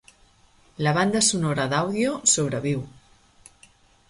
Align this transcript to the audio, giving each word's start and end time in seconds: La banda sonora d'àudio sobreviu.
La 0.87 0.93
banda 0.95 1.21
sonora 1.27 1.67
d'àudio 1.75 2.15
sobreviu. 2.33 2.83